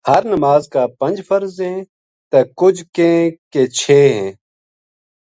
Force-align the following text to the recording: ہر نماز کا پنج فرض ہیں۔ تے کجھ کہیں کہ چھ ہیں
ہر 0.09 0.21
نماز 0.33 0.61
کا 0.73 0.83
پنج 0.99 1.17
فرض 1.27 1.53
ہیں۔ 1.65 1.79
تے 2.29 2.39
کجھ 2.59 2.81
کہیں 2.95 3.23
کہ 3.51 3.61
چھ 3.79 3.89
ہیں 4.19 4.29